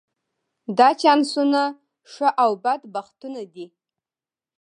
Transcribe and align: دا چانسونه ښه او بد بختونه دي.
دا 0.77 0.89
چانسونه 1.01 1.61
ښه 2.11 2.27
او 2.43 2.51
بد 2.63 2.81
بختونه 2.93 3.41
دي. 3.53 3.65